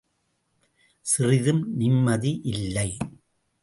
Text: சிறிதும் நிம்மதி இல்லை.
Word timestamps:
சிறிதும் 1.05 1.63
நிம்மதி 1.75 2.39
இல்லை. 2.43 2.97